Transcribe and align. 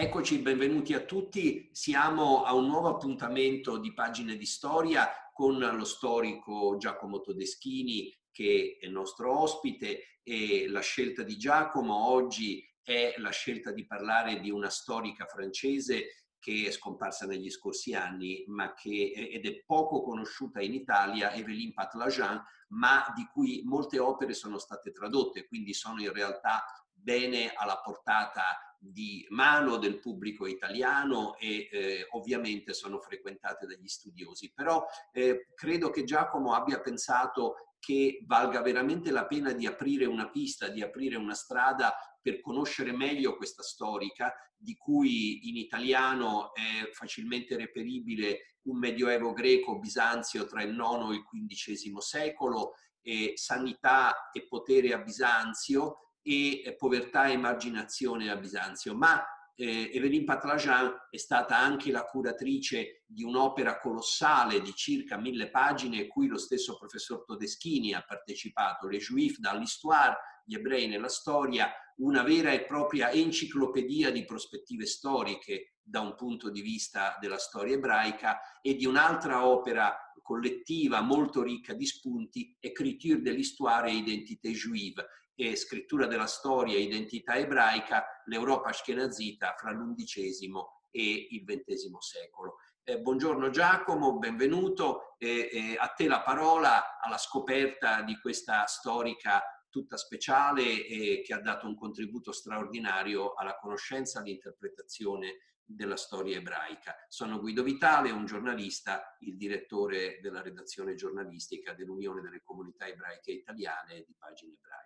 Eccoci, 0.00 0.38
benvenuti 0.38 0.94
a 0.94 1.00
tutti. 1.00 1.70
Siamo 1.72 2.44
a 2.44 2.54
un 2.54 2.68
nuovo 2.68 2.86
appuntamento 2.86 3.78
di 3.78 3.92
Pagine 3.92 4.36
di 4.36 4.46
Storia 4.46 5.08
con 5.32 5.58
lo 5.58 5.84
storico 5.84 6.76
Giacomo 6.78 7.20
Todeschini 7.20 8.16
che 8.30 8.78
è 8.80 8.86
il 8.86 8.92
nostro 8.92 9.36
ospite 9.40 10.20
e 10.22 10.68
la 10.68 10.78
scelta 10.78 11.24
di 11.24 11.36
Giacomo 11.36 12.10
oggi 12.10 12.64
è 12.80 13.14
la 13.16 13.30
scelta 13.30 13.72
di 13.72 13.86
parlare 13.86 14.38
di 14.38 14.52
una 14.52 14.70
storica 14.70 15.24
francese 15.24 16.28
che 16.38 16.66
è 16.68 16.70
scomparsa 16.70 17.26
negli 17.26 17.50
scorsi 17.50 17.92
anni, 17.92 18.44
ma 18.46 18.74
che 18.74 19.30
ed 19.32 19.46
è 19.46 19.64
poco 19.64 20.02
conosciuta 20.02 20.60
in 20.60 20.74
Italia, 20.74 21.32
Evelyn 21.32 21.74
Patlajan, 21.74 22.40
ma 22.68 23.12
di 23.16 23.26
cui 23.32 23.62
molte 23.64 23.98
opere 23.98 24.32
sono 24.32 24.58
state 24.58 24.92
tradotte, 24.92 25.48
quindi 25.48 25.74
sono 25.74 26.00
in 26.00 26.12
realtà 26.12 26.62
bene 26.92 27.52
alla 27.52 27.80
portata 27.80 28.67
di 28.78 29.26
mano 29.30 29.76
del 29.76 29.98
pubblico 29.98 30.46
italiano 30.46 31.36
e 31.36 31.68
eh, 31.70 32.06
ovviamente 32.10 32.72
sono 32.72 33.00
frequentate 33.00 33.66
dagli 33.66 33.88
studiosi. 33.88 34.52
Però 34.54 34.84
eh, 35.12 35.48
credo 35.54 35.90
che 35.90 36.04
Giacomo 36.04 36.54
abbia 36.54 36.80
pensato 36.80 37.74
che 37.80 38.24
valga 38.26 38.60
veramente 38.60 39.10
la 39.10 39.26
pena 39.26 39.52
di 39.52 39.66
aprire 39.66 40.04
una 40.04 40.30
pista, 40.30 40.68
di 40.68 40.82
aprire 40.82 41.16
una 41.16 41.34
strada 41.34 41.94
per 42.20 42.40
conoscere 42.40 42.92
meglio 42.92 43.36
questa 43.36 43.62
storica, 43.62 44.34
di 44.56 44.76
cui 44.76 45.48
in 45.48 45.56
italiano 45.56 46.52
è 46.54 46.90
facilmente 46.92 47.56
reperibile 47.56 48.56
un 48.62 48.78
medioevo 48.78 49.32
greco-bisanzio 49.32 50.44
tra 50.44 50.62
il 50.62 50.74
IX 50.74 51.12
e 51.12 51.14
il 51.14 51.46
XV 51.46 51.98
secolo, 51.98 52.74
e 53.00 53.32
sanità 53.36 54.30
e 54.32 54.46
potere 54.46 54.92
a 54.92 54.98
Bisanzio, 54.98 56.07
e 56.22 56.74
povertà 56.76 57.26
e 57.26 57.32
emarginazione 57.32 58.30
a 58.30 58.36
Bisanzio, 58.36 58.94
ma 58.94 59.24
eh, 59.60 59.90
Evelyn 59.92 60.24
Patlajan 60.24 61.08
è 61.10 61.16
stata 61.16 61.58
anche 61.58 61.90
la 61.90 62.04
curatrice 62.04 63.02
di 63.04 63.24
un'opera 63.24 63.80
colossale 63.80 64.60
di 64.60 64.72
circa 64.72 65.16
mille 65.16 65.50
pagine 65.50 66.06
cui 66.06 66.28
lo 66.28 66.38
stesso 66.38 66.76
professor 66.76 67.24
Todeschini 67.24 67.92
ha 67.92 68.04
partecipato, 68.06 68.86
Les 68.86 69.02
Juifs 69.02 69.40
dans 69.40 69.58
l'histoire, 69.58 70.16
gli 70.44 70.54
ebrei 70.54 70.86
nella 70.86 71.08
storia, 71.08 71.72
una 71.96 72.22
vera 72.22 72.52
e 72.52 72.64
propria 72.64 73.10
enciclopedia 73.10 74.12
di 74.12 74.24
prospettive 74.24 74.86
storiche 74.86 75.78
da 75.82 76.00
un 76.00 76.14
punto 76.14 76.50
di 76.50 76.60
vista 76.60 77.16
della 77.20 77.38
storia 77.38 77.74
ebraica 77.74 78.38
e 78.62 78.76
di 78.76 78.86
un'altra 78.86 79.44
opera 79.44 79.96
collettiva 80.22 81.00
molto 81.00 81.42
ricca 81.42 81.72
di 81.72 81.86
spunti, 81.86 82.56
Écriture 82.60 83.22
de 83.22 83.32
l'histoire 83.32 83.90
et 83.90 83.94
identité 83.94 84.52
juive, 84.52 85.04
e 85.40 85.54
scrittura 85.54 86.06
della 86.06 86.26
storia 86.26 86.76
e 86.76 86.80
identità 86.80 87.36
ebraica, 87.36 88.04
l'Europa 88.24 88.70
ashkenazita 88.70 89.54
fra 89.56 89.70
l'undicesimo 89.70 90.86
e 90.90 91.28
il 91.30 91.44
ventesimo 91.44 92.00
secolo. 92.00 92.56
Eh, 92.82 92.98
buongiorno 92.98 93.48
Giacomo, 93.50 94.18
benvenuto. 94.18 95.16
Eh, 95.16 95.48
eh, 95.52 95.76
a 95.78 95.86
te 95.88 96.08
la 96.08 96.22
parola 96.22 96.98
alla 96.98 97.18
scoperta 97.18 98.02
di 98.02 98.18
questa 98.18 98.66
storica 98.66 99.40
tutta 99.70 99.96
speciale 99.96 100.86
che 100.86 101.34
ha 101.34 101.40
dato 101.40 101.66
un 101.66 101.76
contributo 101.76 102.32
straordinario 102.32 103.34
alla 103.34 103.56
conoscenza 103.58 104.18
e 104.18 104.22
all'interpretazione 104.22 105.36
della 105.62 105.96
storia 105.96 106.38
ebraica. 106.38 106.96
Sono 107.06 107.38
Guido 107.38 107.62
Vitale, 107.62 108.10
un 108.10 108.24
giornalista, 108.24 109.14
il 109.20 109.36
direttore 109.36 110.18
della 110.20 110.40
redazione 110.40 110.94
giornalistica 110.94 111.74
dell'Unione 111.74 112.22
delle 112.22 112.40
Comunità 112.42 112.86
Ebraiche 112.86 113.30
Italiane 113.30 114.02
di 114.06 114.16
Pagine 114.18 114.54
Ebraiche. 114.54 114.77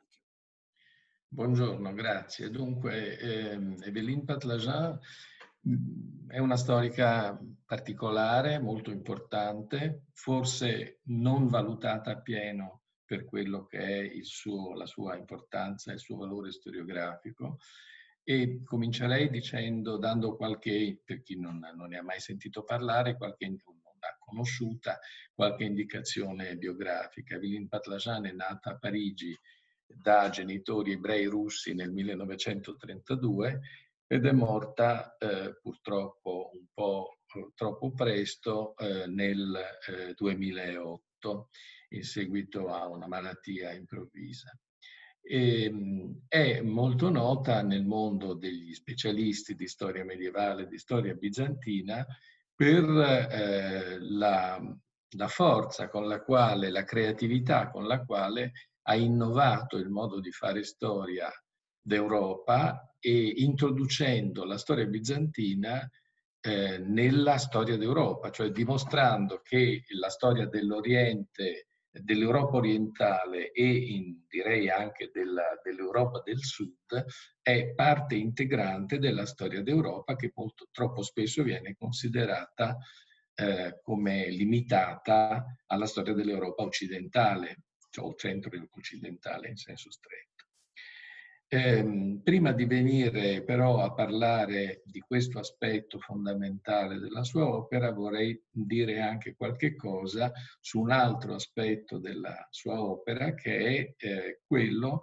Buongiorno, 1.35 1.95
grazie. 1.95 2.51
Dunque, 2.51 3.19
eh, 3.19 3.59
Evelyn 3.87 4.23
Patlajan 4.27 4.99
è 6.29 6.39
una 6.39 6.57
storica 6.59 7.41
particolare, 7.65 8.59
molto 8.59 8.91
importante, 8.91 10.09
forse 10.13 11.01
non 11.05 11.49
valutata 11.49 12.11
appieno 12.11 12.83
per 13.07 13.25
quello 13.25 13.65
che 13.65 13.79
è 13.79 14.23
suo, 14.25 14.75
la 14.75 14.85
sua 14.85 15.17
importanza 15.17 15.91
e 15.91 15.95
il 15.95 16.01
suo 16.01 16.19
valore 16.19 16.53
storiografico. 16.53 17.57
E 18.23 18.61
comincerei 18.63 19.31
dicendo, 19.31 19.97
dando 19.97 20.37
qualche, 20.37 21.01
per 21.03 21.23
chi 21.23 21.41
non, 21.41 21.67
non 21.75 21.89
ne 21.89 21.97
ha 21.97 22.03
mai 22.03 22.21
sentito 22.21 22.63
parlare, 22.63 23.17
qualche 23.17 23.47
non 23.49 23.57
l'ha 23.99 24.17
conosciuta, 24.19 24.99
qualche 25.33 25.65
indicazione 25.65 26.57
biografica. 26.57 27.37
Evelyn 27.37 27.69
Patlajan 27.69 28.27
è 28.27 28.33
nata 28.33 28.73
a 28.73 28.77
Parigi 28.77 29.35
da 29.97 30.29
genitori 30.31 30.93
ebrei 30.93 31.27
russi 31.27 31.75
nel 31.75 31.91
1932 31.91 33.61
ed 34.07 34.27
è 34.27 34.33
morta 34.33 35.17
eh, 35.17 35.57
purtroppo 35.61 36.51
un 36.53 36.67
po' 36.73 37.19
troppo 37.55 37.93
presto 37.93 38.77
eh, 38.77 39.07
nel 39.07 39.59
eh, 39.89 40.13
2008 40.15 41.49
in 41.91 42.03
seguito 42.03 42.69
a 42.69 42.89
una 42.89 43.07
malattia 43.07 43.73
improvvisa. 43.73 44.57
E, 45.21 45.65
ehm, 45.65 46.25
è 46.29 46.61
molto 46.61 47.09
nota 47.09 47.63
nel 47.63 47.85
mondo 47.85 48.35
degli 48.35 48.75
specialisti 48.75 49.55
di 49.55 49.69
storia 49.69 50.05
medievale, 50.05 50.67
di 50.67 50.79
storia 50.79 51.15
bizantina, 51.15 52.07
per 52.55 52.85
eh, 52.85 53.99
la, 54.01 54.61
la 55.17 55.29
forza 55.29 55.89
con 55.89 56.07
la 56.07 56.23
quale, 56.23 56.71
la 56.71 56.85
creatività 56.85 57.71
con 57.71 57.87
la 57.87 58.05
quale 58.05 58.53
ha 58.83 58.95
innovato 58.95 59.77
il 59.77 59.89
modo 59.89 60.21
di 60.21 60.31
fare 60.31 60.65
storia 60.65 61.31
d'Europa 61.81 62.95
e 62.99 63.33
introducendo 63.37 64.45
la 64.45 64.59
storia 64.59 64.87
bizantina 64.87 65.89
eh, 66.41 66.79
nella 66.79 67.39
storia 67.39 67.77
d'Europa, 67.77 68.31
cioè 68.31 68.51
dimostrando 68.51 69.41
che 69.43 69.85
la 69.99 70.09
storia 70.09 70.47
dell'Oriente, 70.47 71.67
dell'Europa 71.91 72.57
orientale 72.57 73.53
e 73.53 73.65
in, 73.65 74.25
direi 74.29 74.71
anche 74.71 75.11
della, 75.13 75.59
dell'Europa 75.63 76.21
del 76.25 76.41
Sud 76.41 77.05
è 77.41 77.75
parte 77.75 78.15
integrante 78.15 78.99
della 78.99 79.27
storia 79.27 79.63
d'Europa 79.63 80.17
che 80.17 80.33
molto, 80.35 80.69
troppo 80.73 81.03
spesso 81.03 81.43
viene 81.43 81.77
considerata 81.77 82.77
eh, 83.35 83.81
come 83.83 84.29
limitata 84.31 85.45
alla 85.67 85.87
storia 85.87 86.15
dell'Europa 86.15 86.63
occidentale 86.63 87.65
cioè 87.93 88.07
il 88.09 88.17
centro 88.17 88.51
occidentale 88.73 89.49
in 89.49 89.57
senso 89.57 89.91
stretto. 89.91 90.31
Eh, 91.47 92.19
prima 92.25 92.53
di 92.53 92.65
venire 92.65 93.45
però 93.45 93.83
a 93.83 93.93
parlare 93.93 94.81
di 94.87 95.01
questo 95.01 95.39
aspetto 95.39 95.99
fondamentale 95.99 96.99
della 96.99 97.23
sua 97.25 97.47
opera, 97.47 97.93
vorrei 97.93 98.43
dire 98.51 99.03
anche 99.03 99.35
qualche 99.37 99.77
cosa 99.77 100.33
su 100.61 100.81
un 100.81 100.91
altro 100.91 101.35
aspetto 101.35 101.99
della 101.99 102.47
sua 102.49 102.81
opera 102.81 103.35
che 103.35 103.59
è 103.59 103.95
eh, 103.99 104.41
quello 104.47 105.03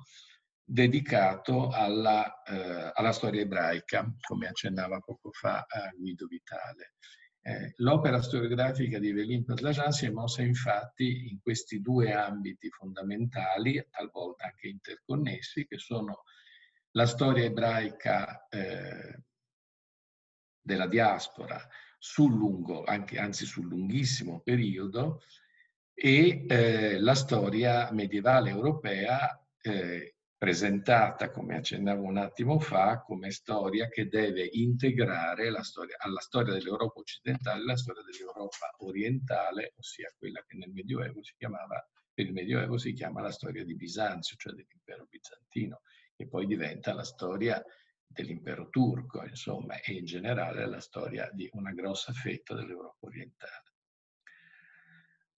dedicato 0.63 1.69
alla, 1.69 2.41
eh, 2.41 2.91
alla, 2.95 3.11
storia 3.11 3.41
ebraica, 3.41 4.11
come 4.19 4.47
accennava 4.47 4.99
poco 5.01 5.31
fa 5.31 5.67
a 5.67 5.91
Guido 5.95 6.25
Vitale. 6.25 6.93
Eh, 7.41 7.73
l'opera 7.77 8.21
storiografica 8.21 8.99
di 8.99 9.09
Evelyn 9.09 9.45
Patlajan 9.45 9.91
si 9.91 10.05
è 10.05 10.09
mossa 10.09 10.41
infatti 10.41 11.29
in 11.29 11.39
questi 11.41 11.81
due 11.81 12.13
ambiti 12.13 12.69
fondamentali, 12.69 13.85
talvolta 13.89 14.45
anche 14.45 14.67
interconnessi, 14.67 15.65
che 15.65 15.77
sono 15.77 16.23
la 16.91 17.05
storia 17.05 17.45
ebraica 17.45 18.47
eh, 18.49 19.23
della 20.61 20.87
diaspora 20.87 21.65
sul 21.97 22.33
lungo, 22.33 22.83
anzi 22.83 23.45
sul 23.45 23.67
lunghissimo 23.67 24.41
periodo, 24.41 25.21
e 25.93 26.45
eh, 26.47 26.99
la 26.99 27.15
storia 27.15 27.91
medievale 27.91 28.49
europea 28.49 29.37
presentata, 30.39 31.31
come 31.31 31.57
accennavo 31.57 32.01
un 32.01 32.15
attimo 32.15 32.59
fa, 32.59 33.01
come 33.01 33.29
storia 33.29 33.89
che 33.89 34.07
deve 34.07 34.47
integrare 34.53 35.49
la 35.49 35.61
storia, 35.63 35.97
alla 35.99 36.21
storia 36.21 36.53
dell'Europa 36.53 37.01
occidentale 37.01 37.65
la 37.65 37.75
storia 37.75 38.03
dell'Europa 38.03 38.73
orientale, 38.77 39.73
ossia 39.75 40.13
quella 40.17 40.41
che 40.47 40.55
nel 40.55 40.71
Medioevo 40.71 41.21
si 41.21 41.33
chiamava, 41.37 41.85
per 42.13 42.25
il 42.25 42.31
Medioevo 42.31 42.77
si 42.77 42.93
chiama 42.93 43.19
la 43.19 43.31
storia 43.31 43.65
di 43.65 43.75
Bisanzio, 43.75 44.37
cioè 44.37 44.53
dell'impero 44.53 45.05
bizantino, 45.09 45.81
che 46.15 46.25
poi 46.29 46.45
diventa 46.47 46.93
la 46.93 47.03
storia 47.03 47.61
dell'impero 48.07 48.69
turco, 48.69 49.21
insomma, 49.25 49.81
e 49.81 49.91
in 49.91 50.05
generale 50.05 50.65
la 50.65 50.79
storia 50.79 51.29
di 51.33 51.49
una 51.51 51.73
grossa 51.73 52.13
fetta 52.13 52.55
dell'Europa 52.55 53.07
orientale. 53.07 53.73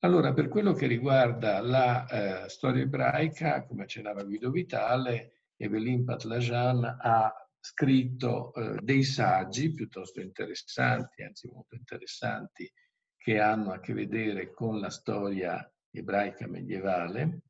Allora, 0.03 0.33
per 0.33 0.47
quello 0.47 0.73
che 0.73 0.87
riguarda 0.87 1.61
la 1.61 2.07
eh, 2.07 2.49
storia 2.49 2.81
ebraica, 2.81 3.63
come 3.67 3.83
accennava 3.83 4.23
Guido 4.23 4.49
Vitale, 4.49 5.43
Evelyn 5.57 6.03
Patlajan 6.03 6.97
ha 6.99 7.31
scritto 7.59 8.51
eh, 8.55 8.79
dei 8.81 9.03
saggi 9.03 9.71
piuttosto 9.71 10.19
interessanti, 10.19 11.21
anzi 11.21 11.47
molto 11.53 11.75
interessanti, 11.75 12.67
che 13.15 13.39
hanno 13.39 13.73
a 13.73 13.79
che 13.79 13.93
vedere 13.93 14.51
con 14.51 14.79
la 14.79 14.89
storia 14.89 15.71
ebraica 15.91 16.47
medievale, 16.47 17.43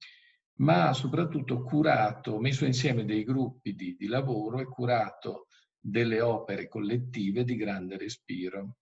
ma 0.56 0.90
ha 0.90 0.94
soprattutto 0.94 1.64
curato, 1.64 2.38
messo 2.38 2.66
insieme 2.66 3.06
dei 3.06 3.24
gruppi 3.24 3.76
di, 3.76 3.96
di 3.96 4.08
lavoro 4.08 4.60
e 4.60 4.66
curato 4.66 5.48
delle 5.80 6.20
opere 6.20 6.68
collettive 6.68 7.46
di 7.46 7.56
grande 7.56 7.96
respiro. 7.96 8.76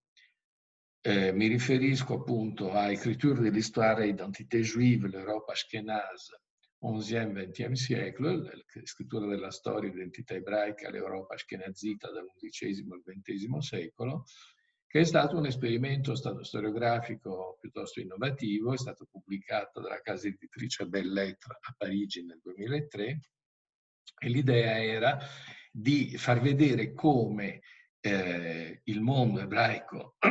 Eh, 1.02 1.32
mi 1.32 1.48
riferisco 1.48 2.16
appunto 2.16 2.74
a 2.74 2.92
Écriture 2.92 3.40
de 3.40 3.50
l'histoire 3.50 4.04
et 4.04 4.10
identité 4.10 4.62
juive, 4.62 5.08
l'Europa 5.08 5.54
ashkenaz, 5.54 6.30
11-20 6.82 7.72
secolo, 7.74 8.50
scrittura 8.84 9.26
della 9.26 9.52
storia 9.52 9.90
e 9.90 9.94
identità 9.94 10.34
ebraica, 10.34 10.90
l'Europa 10.90 11.36
ashkenazita 11.36 12.12
dall'undicesimo 12.12 12.96
al 12.96 13.04
XX 13.04 13.58
secolo, 13.58 14.26
che 14.88 15.02
è 15.02 15.04
stato 15.04 15.38
un 15.38 15.46
esperimento 15.46 16.16
storiografico 16.16 17.58
piuttosto 17.62 18.02
innovativo, 18.02 18.74
è 18.74 18.78
stato 18.78 19.08
pubblicato 19.10 19.80
dalla 19.80 20.02
casa 20.02 20.28
editrice 20.28 20.86
Bellettre 20.86 21.58
a 21.62 21.76
Parigi 21.78 22.26
nel 22.26 22.40
2003 22.42 23.20
e 24.22 24.30
l'idea 24.30 24.84
era 24.84 25.18
di 25.72 26.18
far 26.18 26.42
vedere 26.42 26.94
come 26.94 27.62
eh, 28.02 28.82
il 28.84 29.02
mondo 29.02 29.40
ebraico 29.42 30.16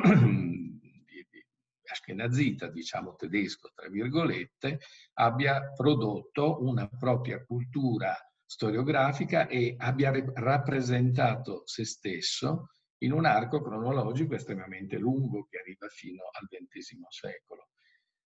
ashkenazita, 1.91 2.69
diciamo 2.69 3.15
tedesco, 3.15 3.71
tra 3.75 3.89
virgolette, 3.89 4.81
abbia 5.15 5.73
prodotto 5.73 6.63
una 6.63 6.89
propria 6.89 7.45
cultura 7.45 8.17
storiografica 8.45 9.47
e 9.47 9.75
abbia 9.77 10.13
rappresentato 10.35 11.63
se 11.67 11.85
stesso 11.85 12.71
in 12.99 13.13
un 13.13 13.27
arco 13.27 13.61
cronologico 13.63 14.35
estremamente 14.35 14.97
lungo 14.97 15.47
che 15.49 15.59
arriva 15.59 15.87
fino 15.89 16.25
al 16.33 16.47
XX 16.49 16.97
secolo. 17.09 17.69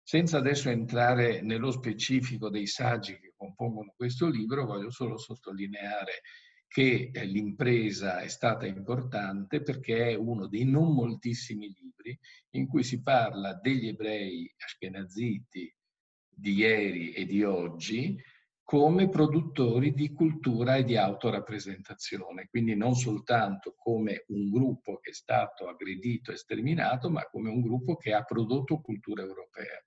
Senza 0.04 0.38
adesso 0.38 0.68
entrare 0.68 1.42
nello 1.42 1.70
specifico 1.70 2.50
dei 2.50 2.66
saggi 2.66 3.18
che 3.18 3.34
compongono 3.36 3.92
questo 3.96 4.28
libro, 4.28 4.64
voglio 4.64 4.90
solo 4.90 5.16
sottolineare 5.16 6.22
che 6.72 7.10
eh, 7.12 7.24
l'impresa 7.26 8.20
è 8.20 8.28
stata 8.28 8.64
importante 8.64 9.60
perché 9.60 10.08
è 10.08 10.14
uno 10.14 10.46
dei 10.46 10.64
non 10.64 10.94
moltissimi 10.94 11.70
libri 11.78 12.18
in 12.52 12.66
cui 12.66 12.82
si 12.82 13.02
parla 13.02 13.52
degli 13.52 13.88
ebrei 13.88 14.50
ashkenaziti 14.56 15.70
di 16.30 16.54
ieri 16.54 17.12
e 17.12 17.26
di 17.26 17.44
oggi 17.44 18.18
come 18.62 19.10
produttori 19.10 19.92
di 19.92 20.12
cultura 20.12 20.76
e 20.76 20.84
di 20.84 20.96
autorappresentazione, 20.96 22.48
quindi 22.48 22.74
non 22.74 22.94
soltanto 22.94 23.74
come 23.76 24.24
un 24.28 24.48
gruppo 24.50 24.96
che 24.96 25.10
è 25.10 25.12
stato 25.14 25.68
aggredito 25.68 26.32
e 26.32 26.36
sterminato, 26.36 27.10
ma 27.10 27.28
come 27.28 27.50
un 27.50 27.60
gruppo 27.60 27.96
che 27.96 28.14
ha 28.14 28.22
prodotto 28.22 28.80
cultura 28.80 29.20
europea. 29.20 29.84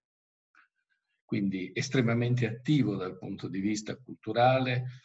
Quindi 1.23 1.71
estremamente 1.73 2.45
attivo 2.45 2.95
dal 2.95 3.17
punto 3.17 3.47
di 3.47 3.59
vista 3.59 3.95
culturale, 3.95 5.01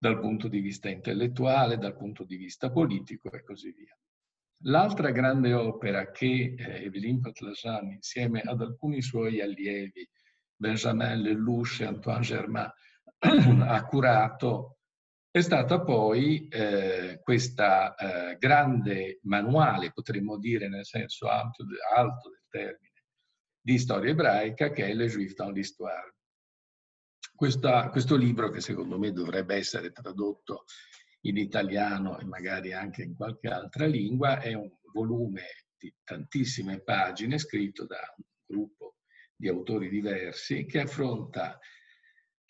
dal 0.00 0.18
punto 0.18 0.48
di 0.48 0.60
vista 0.60 0.88
intellettuale, 0.88 1.76
dal 1.76 1.94
punto 1.94 2.24
di 2.24 2.36
vista 2.36 2.70
politico 2.70 3.30
e 3.30 3.42
così 3.44 3.70
via. 3.72 3.94
L'altra 4.64 5.10
grande 5.10 5.52
opera 5.52 6.10
che 6.10 6.54
eh, 6.56 6.84
Evelyn 6.84 7.20
Patlajan, 7.20 7.92
insieme 7.92 8.40
ad 8.40 8.62
alcuni 8.62 9.02
suoi 9.02 9.42
allievi, 9.42 10.08
Benjamin 10.56 11.20
Lelouch 11.20 11.80
e 11.80 11.84
Antoine 11.84 12.20
Germain, 12.20 12.72
ha 13.60 13.84
curato 13.84 14.78
è 15.30 15.42
stata 15.42 15.82
poi 15.82 16.48
eh, 16.48 17.20
questa 17.22 17.94
eh, 17.94 18.36
grande 18.38 19.20
manuale, 19.24 19.92
potremmo 19.92 20.38
dire 20.38 20.68
nel 20.68 20.86
senso 20.86 21.28
alto, 21.28 21.64
alto, 21.94 22.30
del 22.30 22.44
termine, 22.48 23.04
di 23.60 23.78
storia 23.78 24.10
ebraica 24.10 24.70
che 24.70 24.86
è 24.86 24.94
Le 24.94 25.06
Juif 25.06 25.34
dans 25.34 25.52
l'Histoire. 25.52 26.14
Questa, 27.40 27.88
questo 27.88 28.16
libro, 28.16 28.50
che 28.50 28.60
secondo 28.60 28.98
me 28.98 29.12
dovrebbe 29.12 29.54
essere 29.54 29.92
tradotto 29.92 30.64
in 31.22 31.38
italiano 31.38 32.18
e 32.18 32.26
magari 32.26 32.74
anche 32.74 33.02
in 33.02 33.16
qualche 33.16 33.48
altra 33.48 33.86
lingua, 33.86 34.40
è 34.40 34.52
un 34.52 34.70
volume 34.92 35.44
di 35.78 35.90
tantissime 36.04 36.82
pagine 36.82 37.38
scritto 37.38 37.86
da 37.86 37.96
un 38.18 38.24
gruppo 38.44 38.96
di 39.34 39.48
autori 39.48 39.88
diversi 39.88 40.66
che 40.66 40.80
affronta 40.80 41.58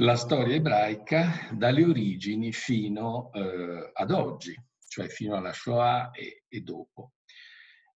la 0.01 0.17
storia 0.17 0.57
ebraica 0.57 1.51
dalle 1.53 1.85
origini 1.85 2.51
fino 2.51 3.31
eh, 3.33 3.93
ad 3.93 4.11
oggi, 4.11 4.61
cioè 4.89 5.07
fino 5.07 5.37
alla 5.37 5.53
Shoah 5.53 6.11
e, 6.11 6.47
e 6.49 6.61
dopo. 6.63 7.13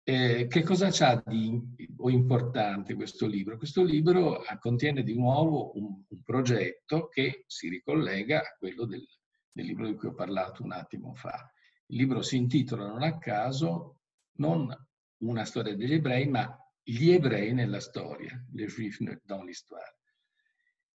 Eh, 0.05 0.49
che 0.49 0.63
cosa 0.65 0.89
c'ha 0.91 1.23
di 1.25 1.61
importante 2.07 2.95
questo 2.95 3.27
libro? 3.27 3.57
Questo 3.57 3.85
libro 3.85 4.45
eh, 4.45 4.59
contiene 4.59 5.05
di 5.05 5.15
nuovo 5.15 5.77
un, 5.79 6.03
un 6.09 6.23
progetto 6.25 7.07
che 7.07 7.45
si 7.47 7.69
ricollega 7.69 8.41
a 8.41 8.57
quello 8.59 8.85
del, 8.85 9.07
del, 9.53 9.65
libro 9.65 9.87
di 9.87 9.95
cui 9.95 10.09
ho 10.09 10.15
parlato 10.15 10.65
un 10.65 10.73
attimo 10.73 11.15
fa. 11.15 11.49
Il 11.87 11.99
libro 11.99 12.21
si 12.21 12.37
intitola 12.37 12.89
non 12.89 13.03
a 13.03 13.17
caso 13.19 13.99
non 14.39 14.75
una 15.19 15.45
storia 15.45 15.77
degli 15.77 15.95
ebrei, 15.95 16.27
ma 16.27 16.53
gli 16.83 17.11
ebrei 17.11 17.53
nella 17.53 17.79
storia, 17.79 18.45
les 18.55 18.75
juifs 18.75 18.99
dans 19.25 19.45
l'histoire. 19.45 19.99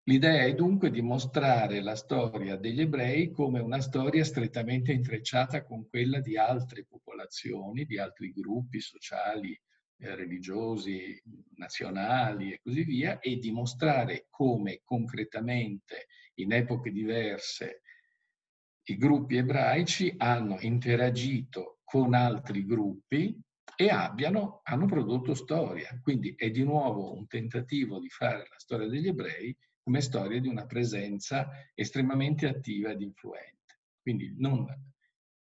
L'idea 0.03 0.43
è 0.43 0.53
dunque 0.53 0.89
di 0.89 1.01
mostrare 1.01 1.81
la 1.81 1.95
storia 1.95 2.57
degli 2.57 2.81
ebrei 2.81 3.31
come 3.31 3.61
una 3.61 3.79
storia 3.79 4.25
strettamente 4.25 4.91
intrecciata 4.91 5.63
con 5.63 5.87
quella 5.87 6.19
di 6.19 6.37
altre 6.37 6.85
popolazioni, 7.27 7.85
di 7.85 7.99
altri 7.99 8.31
gruppi 8.31 8.79
sociali, 8.79 9.59
eh, 9.99 10.15
religiosi, 10.15 11.21
nazionali 11.55 12.53
e 12.53 12.59
così 12.61 12.83
via, 12.83 13.19
e 13.19 13.37
di 13.37 13.51
mostrare 13.51 14.27
come 14.29 14.81
concretamente 14.83 16.07
in 16.35 16.53
epoche 16.53 16.91
diverse 16.91 17.81
i 18.89 18.97
gruppi 18.97 19.35
ebraici 19.35 20.13
hanno 20.17 20.57
interagito 20.61 21.79
con 21.83 22.13
altri 22.13 22.65
gruppi 22.65 23.37
e 23.75 23.89
abbiano, 23.89 24.61
hanno 24.63 24.85
prodotto 24.85 25.33
storia. 25.33 25.99
Quindi 26.01 26.33
è 26.37 26.49
di 26.49 26.63
nuovo 26.63 27.13
un 27.13 27.27
tentativo 27.27 27.99
di 27.99 28.09
fare 28.09 28.47
la 28.49 28.57
storia 28.57 28.87
degli 28.87 29.07
ebrei 29.07 29.55
come 29.83 29.99
storia 29.99 30.39
di 30.39 30.47
una 30.47 30.65
presenza 30.65 31.49
estremamente 31.73 32.47
attiva 32.47 32.91
ed 32.91 33.01
influente. 33.01 33.79
Quindi 34.01 34.33
non 34.37 34.65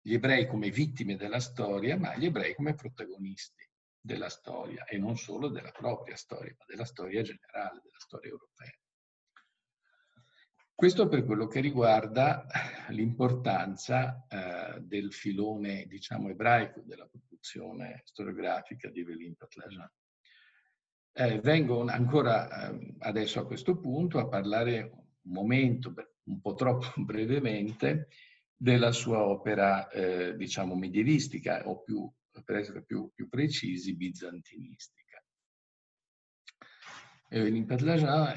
gli 0.08 0.14
ebrei 0.14 0.48
come 0.48 0.70
vittime 0.70 1.18
della 1.18 1.42
storia, 1.42 1.98
ma 1.98 2.16
gli 2.16 2.28
ebrei 2.28 2.56
come 2.56 2.76
protagonisti 2.76 3.70
della 4.00 4.30
storia 4.30 4.86
e 4.86 4.98
non 4.98 5.18
solo 5.18 5.50
della 5.50 5.72
propria 5.72 6.16
storia, 6.16 6.56
ma 6.58 6.64
della 6.66 6.86
storia 6.86 7.22
generale, 7.24 7.82
della 7.84 8.00
storia 8.00 8.30
europea. 8.30 8.72
Questo 10.74 11.10
per 11.10 11.26
quello 11.26 11.48
che 11.48 11.60
riguarda 11.60 12.46
l'importanza 12.92 14.26
eh, 14.30 14.80
del 14.80 15.12
filone, 15.12 15.88
diciamo, 15.88 16.30
ebraico 16.30 16.84
della 16.86 17.08
produzione 17.08 18.04
storiografica 18.06 18.90
di 18.90 19.02
Evelyn 19.02 19.36
Patlajan. 19.36 19.92
Eh, 21.12 21.42
vengo 21.42 21.84
ancora 21.84 22.70
eh, 22.70 22.96
adesso 23.00 23.42
a 23.42 23.46
questo 23.46 23.78
punto 23.78 24.20
a 24.20 24.28
parlare 24.30 24.84
un 25.24 25.34
momento, 25.34 25.94
un 26.24 26.40
po' 26.40 26.54
troppo 26.54 26.94
brevemente, 27.04 28.08
della 28.58 28.92
sua 28.92 29.24
opera, 29.24 29.88
eh, 29.90 30.36
diciamo, 30.36 30.76
medievistica 30.76 31.68
o 31.68 31.84
più, 31.84 32.12
per 32.44 32.56
essere 32.56 32.84
più, 32.84 33.12
più 33.14 33.30
precisi, 33.30 33.96
bizantinistica. 33.96 35.24
Evelyn 37.30 37.68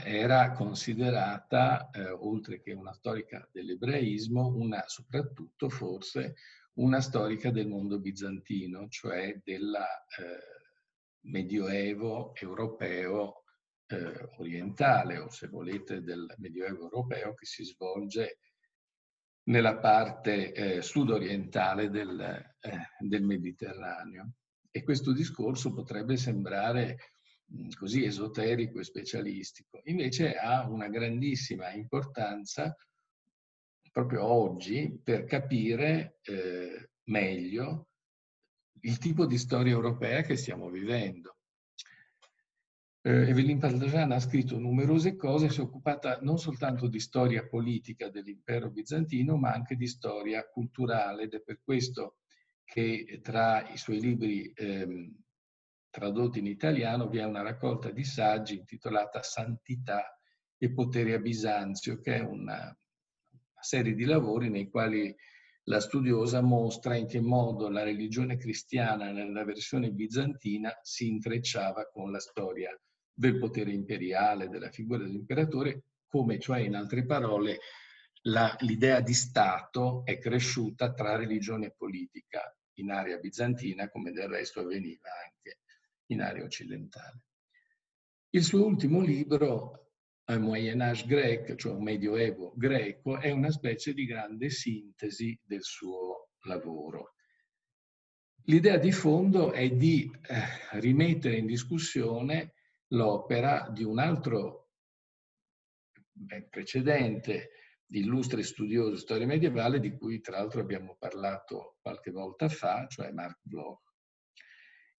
era 0.05 0.51
considerata, 0.53 1.91
eh, 1.91 2.11
oltre 2.11 2.61
che 2.61 2.73
una 2.73 2.93
storica 2.93 3.49
dell'ebraismo, 3.53 4.49
una, 4.49 4.83
soprattutto 4.87 5.69
forse 5.69 6.35
una 6.75 7.01
storica 7.01 7.51
del 7.51 7.69
mondo 7.69 8.01
bizantino, 8.01 8.89
cioè 8.89 9.41
della 9.45 9.87
eh, 9.87 10.61
medioevo 11.23 12.35
europeo 12.35 13.45
eh, 13.87 14.29
orientale 14.39 15.19
o 15.19 15.31
se 15.31 15.49
volete 15.49 16.03
del 16.03 16.33
medioevo 16.39 16.85
europeo 16.85 17.35
che 17.35 17.47
si 17.47 17.65
svolge 17.65 18.39
nella 19.45 19.79
parte 19.79 20.53
eh, 20.53 20.83
sud-orientale 20.83 21.91
del, 21.91 22.21
eh, 22.21 22.89
del, 22.99 23.23
Mediterraneo. 23.23 24.33
E 24.71 24.83
questo 24.83 25.13
discorso 25.13 25.73
potrebbe 25.73 26.17
sembrare 26.17 26.97
mh, 27.47 27.71
così 27.79 28.05
esoterico 28.05 28.79
e 28.79 28.85
specialistico, 28.85 29.81
invece 29.85 30.35
ha 30.35 30.69
una 30.69 30.89
grandissima 30.89 31.71
importanza 31.73 32.75
proprio 33.91 34.25
oggi 34.25 35.01
per 35.03 35.25
capire 35.25 36.19
eh, 36.23 36.91
meglio 37.05 37.89
il 38.83 38.99
tipo 38.99 39.27
di 39.27 39.37
storia 39.37 39.73
europea 39.73 40.23
che 40.23 40.37
stiamo 40.37 40.71
vivendo. 40.71 41.40
Eh, 43.03 43.31
Evelyn 43.31 43.59
Pardagian 43.59 44.13
ha 44.13 44.21
scritto 44.21 44.59
numerose 44.59 45.17
cose, 45.17 45.49
si 45.49 45.61
è 45.61 45.63
occupata 45.63 46.19
non 46.21 46.37
soltanto 46.37 46.87
di 46.87 47.01
storia 47.01 47.47
politica 47.47 48.11
dell'impero 48.11 48.71
bizantino, 48.71 49.39
ma 49.39 49.53
anche 49.53 49.75
di 49.75 49.87
storia 49.87 50.47
culturale. 50.47 51.23
Ed 51.23 51.33
è 51.33 51.41
per 51.41 51.61
questo 51.65 52.19
che 52.63 53.21
tra 53.23 53.67
i 53.71 53.79
suoi 53.79 54.01
libri 54.01 54.53
ehm, 54.55 55.17
tradotti 55.89 56.41
in 56.41 56.47
italiano 56.47 57.09
vi 57.09 57.19
è 57.19 57.25
una 57.25 57.41
raccolta 57.41 57.91
di 57.91 58.05
saggi 58.05 58.59
intitolata 58.59 59.23
Santità 59.23 60.21
e 60.59 60.71
potere 60.71 61.15
a 61.15 61.19
Bisanzio, 61.21 62.01
che 62.01 62.17
è 62.17 62.21
una 62.21 62.79
serie 63.59 63.95
di 63.95 64.05
lavori 64.05 64.51
nei 64.51 64.69
quali 64.69 65.15
la 65.65 65.81
studiosa 65.81 66.43
mostra 66.43 66.97
in 66.97 67.07
che 67.07 67.21
modo 67.21 67.71
la 67.71 67.83
religione 67.83 68.37
cristiana 68.37 69.11
nella 69.11 69.45
versione 69.45 69.91
bizantina 69.91 70.79
si 70.83 71.09
intrecciava 71.09 71.89
con 71.91 72.11
la 72.11 72.21
storia 72.21 72.79
del 73.13 73.39
potere 73.39 73.73
imperiale, 73.73 74.49
della 74.49 74.71
figura 74.71 75.05
dell'imperatore, 75.05 75.83
come 76.07 76.39
cioè 76.39 76.61
in 76.61 76.75
altre 76.75 77.05
parole 77.05 77.59
la, 78.23 78.55
l'idea 78.61 79.01
di 79.01 79.15
Stato 79.15 80.05
è 80.05 80.19
cresciuta 80.19 80.93
tra 80.93 81.17
religione 81.17 81.67
e 81.67 81.75
politica 81.77 82.55
in 82.75 82.91
area 82.91 83.19
bizantina, 83.19 83.89
come 83.89 84.13
del 84.13 84.29
resto 84.29 84.61
avveniva 84.61 85.09
anche 85.25 85.61
in 86.07 86.21
area 86.21 86.45
occidentale. 86.45 87.25
Il 88.31 88.45
suo 88.45 88.65
ultimo 88.65 89.01
libro, 89.01 89.93
Moyen 90.27 90.81
Âge 90.81 91.07
grec, 91.07 91.57
cioè 91.57 91.73
un 91.73 91.83
medioevo 91.83 92.53
greco, 92.57 93.19
è 93.19 93.31
una 93.31 93.51
specie 93.51 93.93
di 93.93 94.07
grande 94.07 94.51
sintesi 94.51 95.39
del 95.43 95.63
suo 95.63 96.31
lavoro. 96.43 97.15
L'idea 98.45 98.79
di 98.79 98.93
fondo 98.93 99.53
è 99.53 99.69
di 99.71 100.11
eh, 100.29 100.79
rimettere 100.79 101.37
in 101.37 101.47
discussione 101.47 102.55
l'opera 102.93 103.69
di 103.71 103.85
un 103.85 103.99
altro 103.99 104.71
precedente 106.49 107.51
illustre 107.93 108.43
studioso 108.43 108.91
di 108.91 108.97
storia 108.99 109.27
medievale 109.27 109.81
di 109.81 109.97
cui 109.97 110.21
tra 110.21 110.39
l'altro 110.39 110.61
abbiamo 110.61 110.97
parlato 110.99 111.79
qualche 111.81 112.11
volta 112.11 112.49
fa, 112.49 112.87
cioè 112.87 113.11
Marc 113.11 113.39
Bloch. 113.43 113.89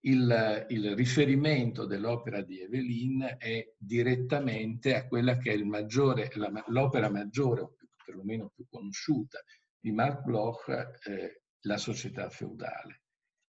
Il, 0.03 0.65
il 0.69 0.95
riferimento 0.95 1.85
dell'opera 1.85 2.41
di 2.41 2.59
Evelyn 2.59 3.35
è 3.37 3.73
direttamente 3.77 4.95
a 4.95 5.07
quella 5.07 5.37
che 5.37 5.53
è 5.53 5.57
maggiore, 5.57 6.31
l'opera 6.67 7.09
maggiore, 7.09 7.61
o 7.61 7.75
perlomeno 8.03 8.49
più 8.53 8.65
conosciuta, 8.67 9.39
di 9.79 9.91
Marc 9.91 10.23
Bloch, 10.23 10.67
eh, 11.07 11.43
La 11.65 11.77
società 11.77 12.29
feudale. 12.29 13.03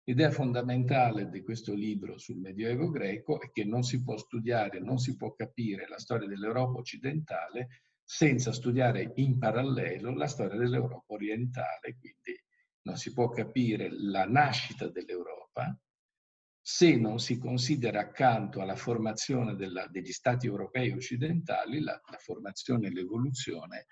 L'idea 0.05 0.31
fondamentale 0.31 1.29
di 1.29 1.43
questo 1.43 1.75
libro 1.75 2.17
sul 2.17 2.37
Medioevo 2.37 2.89
greco 2.89 3.39
è 3.39 3.51
che 3.51 3.63
non 3.63 3.83
si 3.83 4.01
può 4.01 4.17
studiare, 4.17 4.79
non 4.79 4.97
si 4.97 5.15
può 5.15 5.33
capire 5.33 5.87
la 5.87 5.99
storia 5.99 6.27
dell'Europa 6.27 6.79
occidentale 6.79 7.83
senza 8.03 8.51
studiare 8.51 9.11
in 9.15 9.37
parallelo 9.37 10.13
la 10.15 10.27
storia 10.27 10.57
dell'Europa 10.57 11.13
orientale, 11.13 11.97
quindi 11.99 12.43
non 12.81 12.97
si 12.97 13.13
può 13.13 13.29
capire 13.29 13.89
la 13.91 14.25
nascita 14.25 14.89
dell'Europa. 14.89 15.77
Se 16.59 16.97
non 16.97 17.19
si 17.19 17.37
considera 17.37 17.99
accanto 18.01 18.59
alla 18.59 18.75
formazione 18.75 19.55
della, 19.55 19.87
degli 19.87 20.11
stati 20.11 20.47
europei 20.47 20.91
occidentali 20.91 21.79
la, 21.79 21.99
la 22.09 22.17
formazione 22.17 22.87
e 22.87 22.91
l'evoluzione 22.91 23.85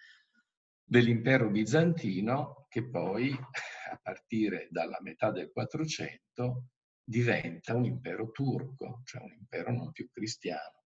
dell'impero 0.90 1.50
bizantino 1.50 2.66
che 2.68 2.90
poi 2.90 3.32
a 3.32 4.00
partire 4.02 4.68
dalla 4.72 4.98
metà 5.02 5.32
del 5.32 5.52
400 5.52 6.66
diventa 7.04 7.76
un 7.76 7.86
impero 7.86 8.32
turco, 8.32 9.02
cioè 9.06 9.22
un 9.22 9.34
impero 9.34 9.72
non 9.72 9.92
più 9.92 10.10
cristiano. 10.12 10.84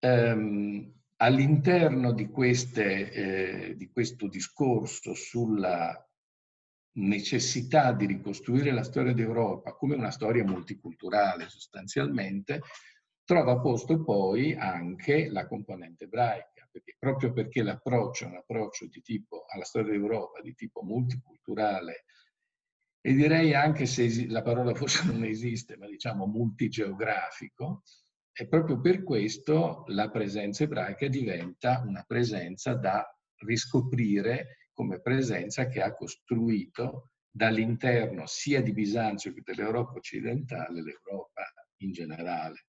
Um, 0.00 1.00
All'interno 1.22 2.12
di, 2.12 2.28
eh, 2.34 3.74
di 3.76 3.90
questo 3.92 4.26
discorso 4.26 5.14
sulla 5.14 5.96
necessità 6.94 7.92
di 7.92 8.06
ricostruire 8.06 8.72
la 8.72 8.82
storia 8.82 9.12
d'Europa 9.12 9.72
come 9.74 9.94
una 9.94 10.10
storia 10.10 10.44
multiculturale 10.44 11.48
sostanzialmente, 11.48 12.60
trova 13.22 13.60
posto 13.60 14.02
poi 14.02 14.54
anche 14.54 15.28
la 15.28 15.46
componente 15.46 16.04
ebraica, 16.04 16.61
perché 16.72 16.96
proprio 16.98 17.32
perché 17.32 17.62
l'approccio 17.62 18.24
è 18.24 18.28
un 18.28 18.36
approccio 18.36 18.86
di 18.86 19.00
tipo, 19.02 19.44
alla 19.46 19.64
storia 19.64 19.92
d'Europa 19.92 20.40
di 20.40 20.54
tipo 20.54 20.82
multiculturale 20.82 22.04
e 23.04 23.14
direi 23.14 23.52
anche 23.52 23.84
se 23.84 24.28
la 24.28 24.42
parola 24.42 24.74
forse 24.74 25.04
non 25.10 25.24
esiste, 25.24 25.76
ma 25.76 25.86
diciamo 25.86 26.26
multigeografico, 26.26 27.82
e 28.32 28.48
proprio 28.48 28.80
per 28.80 29.02
questo 29.02 29.84
la 29.88 30.08
presenza 30.08 30.64
ebraica 30.64 31.06
diventa 31.08 31.82
una 31.84 32.02
presenza 32.06 32.74
da 32.74 33.04
riscoprire 33.44 34.68
come 34.72 35.00
presenza 35.00 35.66
che 35.66 35.82
ha 35.82 35.94
costruito 35.94 37.10
dall'interno 37.30 38.26
sia 38.26 38.62
di 38.62 38.72
Bisanzio 38.72 39.34
che 39.34 39.42
dell'Europa 39.44 39.98
occidentale 39.98 40.82
l'Europa 40.82 41.42
in 41.78 41.92
generale. 41.92 42.66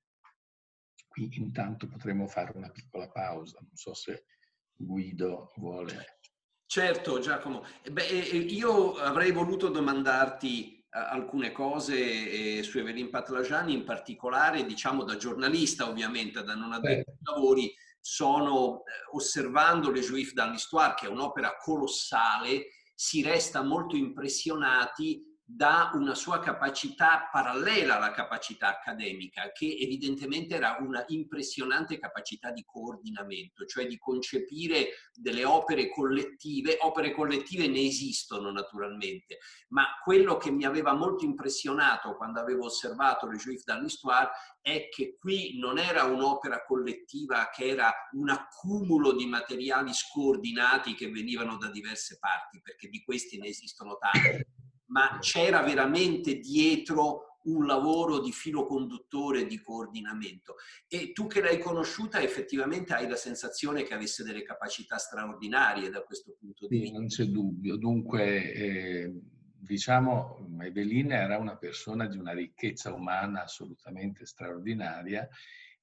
Qui 1.13 1.29
intanto 1.34 1.88
potremo 1.88 2.27
fare 2.27 2.53
una 2.55 2.72
piccola 2.72 3.08
pausa, 3.08 3.60
non 3.62 3.75
so 3.75 3.93
se 3.93 4.25
Guido 4.74 5.51
vuole. 5.58 6.17
Certo 6.65 7.20
Giacomo, 7.20 7.63
Beh, 7.91 8.01
io 8.01 8.96
avrei 8.96 9.32
voluto 9.32 9.70
domandarti 9.70 10.84
alcune 10.89 11.51
cose 11.51 12.58
eh, 12.58 12.63
su 12.63 12.79
Evelyn 12.79 13.12
Patlajani, 13.12 13.74
in 13.74 13.84
particolare, 13.84 14.65
diciamo 14.65 15.03
da 15.03 15.15
giornalista 15.15 15.88
ovviamente, 15.88 16.43
da 16.43 16.55
non 16.55 16.74
addetto 16.74 17.12
ai 17.12 17.17
lavori, 17.36 17.75
sono 18.00 18.79
eh, 18.79 18.82
osservando 19.12 19.91
Le 19.91 20.01
Juifs 20.01 20.34
dans 20.34 20.51
l'Histoire, 20.51 20.96
che 20.96 21.05
è 21.05 21.10
un'opera 21.10 21.58
colossale, 21.58 22.70
si 22.96 23.22
resta 23.22 23.62
molto 23.62 23.96
impressionati 23.96 25.33
da 25.46 25.92
una 25.94 26.16
sua 26.16 26.40
capacità 26.40 27.28
parallela 27.32 27.98
alla 27.98 28.12
capacità 28.12 28.70
accademica, 28.70 29.52
che 29.52 29.78
evidentemente 29.80 30.56
era 30.56 30.78
una 30.80 31.04
impressionante 31.08 32.00
capacità 32.00 32.52
di 32.52 32.64
coordinamento, 32.66 33.66
cioè 33.66 33.86
di 33.86 33.98
concepire 33.98 34.92
delle 35.14 35.44
opere 35.44 35.90
collettive. 35.90 36.78
Opere 36.82 37.12
collettive 37.12 37.68
ne 37.68 37.82
esistono 37.82 38.52
naturalmente, 38.52 39.40
ma 39.70 39.86
quello 40.02 40.38
che 40.38 40.50
mi 40.50 40.64
aveva 40.64 40.94
molto 40.94 41.26
impressionato 41.26 42.16
quando 42.16 42.40
avevo 42.40 42.66
osservato 42.66 43.28
le 43.28 43.38
Juifs 43.38 43.66
dans 43.66 43.82
l'Histoire 43.82 44.30
è 44.62 44.88
che 44.90 45.18
qui 45.20 45.60
non 45.60 45.78
era 45.78 46.06
un'opera 46.06 46.64
collettiva 46.64 47.50
che 47.54 47.68
era 47.68 47.94
un 48.14 48.30
accumulo 48.30 49.12
di 49.14 49.26
materiali 49.26 49.94
scordinati 49.94 50.96
che 50.96 51.12
venivano 51.12 51.58
da 51.58 51.70
diverse 51.70 52.18
parti, 52.18 52.62
perché 52.62 52.88
di 52.88 53.04
questi 53.04 53.38
ne 53.38 53.48
esistono 53.48 53.98
tanti 53.98 54.62
ma 54.94 55.18
c'era 55.20 55.62
veramente 55.64 56.38
dietro 56.38 57.40
un 57.46 57.66
lavoro 57.66 58.22
di 58.22 58.32
filo 58.32 58.66
conduttore, 58.66 59.46
di 59.46 59.60
coordinamento. 59.60 60.56
E 60.88 61.12
tu 61.12 61.28
che 61.28 61.42
l'hai 61.42 61.60
conosciuta 61.60 62.22
effettivamente 62.22 62.94
hai 62.94 63.10
la 63.10 63.16
sensazione 63.16 63.84
che 63.84 63.94
avesse 63.94 64.24
delle 64.24 64.44
capacità 64.44 64.98
straordinarie 64.98 65.90
da 65.90 66.04
questo 66.04 66.38
punto 66.40 66.68
di 66.68 66.80
vista. 66.80 66.98
non 66.98 67.08
c'è 67.08 67.26
dubbio. 67.26 67.76
Dunque, 67.76 68.54
eh, 68.54 69.14
diciamo, 69.58 70.48
Evelyn 70.62 71.12
era 71.12 71.38
una 71.38 71.58
persona 71.58 72.08
di 72.08 72.18
una 72.18 72.32
ricchezza 72.32 72.94
umana 72.94 73.44
assolutamente 73.44 74.26
straordinaria 74.26 75.28